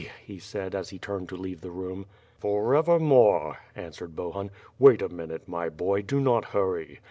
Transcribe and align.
he 0.25 0.39
said, 0.39 0.73
as 0.73 0.89
he 0.89 0.97
turned 0.97 1.29
to 1.29 1.35
leave 1.35 1.61
the 1.61 1.69
room. 1.69 2.07
"Forevermore," 2.39 3.59
answered 3.75 4.15
Bohun. 4.15 4.49
"Wait 4.79 4.99
a 4.99 5.09
minute, 5.09 5.47
my 5.47 5.69
boy, 5.69 6.01
do 6.01 6.19
not 6.19 6.43
hurry. 6.45 6.99